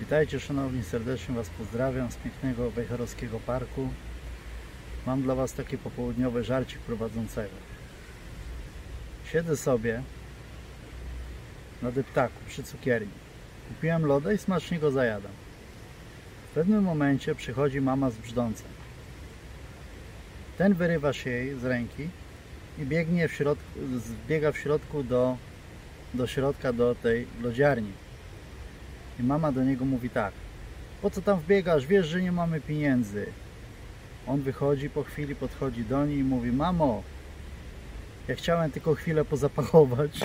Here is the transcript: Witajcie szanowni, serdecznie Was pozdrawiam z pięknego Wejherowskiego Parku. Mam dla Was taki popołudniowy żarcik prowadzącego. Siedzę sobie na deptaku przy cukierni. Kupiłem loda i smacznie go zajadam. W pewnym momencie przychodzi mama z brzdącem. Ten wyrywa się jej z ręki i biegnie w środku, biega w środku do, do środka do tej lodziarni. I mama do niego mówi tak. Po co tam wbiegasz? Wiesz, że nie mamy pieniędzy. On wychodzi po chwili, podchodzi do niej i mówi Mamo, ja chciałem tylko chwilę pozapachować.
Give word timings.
Witajcie 0.00 0.40
szanowni, 0.40 0.84
serdecznie 0.84 1.34
Was 1.34 1.48
pozdrawiam 1.48 2.12
z 2.12 2.16
pięknego 2.16 2.70
Wejherowskiego 2.70 3.40
Parku. 3.40 3.88
Mam 5.06 5.22
dla 5.22 5.34
Was 5.34 5.52
taki 5.52 5.78
popołudniowy 5.78 6.44
żarcik 6.44 6.78
prowadzącego. 6.78 7.54
Siedzę 9.32 9.56
sobie 9.56 10.02
na 11.82 11.90
deptaku 11.90 12.34
przy 12.48 12.62
cukierni. 12.62 13.12
Kupiłem 13.68 14.06
loda 14.06 14.32
i 14.32 14.38
smacznie 14.38 14.78
go 14.78 14.90
zajadam. 14.90 15.32
W 16.50 16.54
pewnym 16.54 16.84
momencie 16.84 17.34
przychodzi 17.34 17.80
mama 17.80 18.10
z 18.10 18.16
brzdącem. 18.16 18.68
Ten 20.58 20.74
wyrywa 20.74 21.12
się 21.12 21.30
jej 21.30 21.58
z 21.58 21.64
ręki 21.64 22.08
i 22.78 22.82
biegnie 22.82 23.28
w 23.28 23.32
środku, 23.32 23.64
biega 24.28 24.52
w 24.52 24.58
środku 24.58 25.02
do, 25.02 25.36
do 26.14 26.26
środka 26.26 26.72
do 26.72 26.94
tej 26.94 27.26
lodziarni. 27.42 27.92
I 29.20 29.22
mama 29.22 29.52
do 29.52 29.64
niego 29.64 29.84
mówi 29.84 30.10
tak. 30.10 30.32
Po 31.02 31.10
co 31.10 31.22
tam 31.22 31.40
wbiegasz? 31.40 31.86
Wiesz, 31.86 32.06
że 32.06 32.22
nie 32.22 32.32
mamy 32.32 32.60
pieniędzy. 32.60 33.26
On 34.26 34.40
wychodzi 34.40 34.90
po 34.90 35.02
chwili, 35.02 35.36
podchodzi 35.36 35.84
do 35.84 36.06
niej 36.06 36.18
i 36.18 36.24
mówi 36.24 36.52
Mamo, 36.52 37.02
ja 38.28 38.34
chciałem 38.34 38.70
tylko 38.70 38.94
chwilę 38.94 39.24
pozapachować. 39.24 40.20